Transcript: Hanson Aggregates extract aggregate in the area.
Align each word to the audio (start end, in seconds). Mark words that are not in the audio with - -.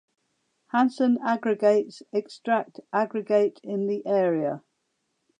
Hanson 0.69 1.19
Aggregates 1.23 2.01
extract 2.11 2.79
aggregate 2.91 3.59
in 3.63 3.85
the 3.85 4.03
area. 4.07 4.63